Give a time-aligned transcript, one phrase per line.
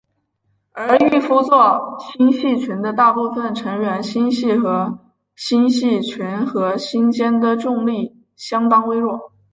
[0.71, 4.97] 而玉夫座星系群的大部分成员星系和
[5.35, 9.31] 星系群核心间的重力相当微弱。